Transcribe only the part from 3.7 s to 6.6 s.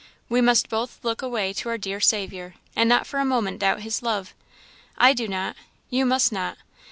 his love. I do not you must not.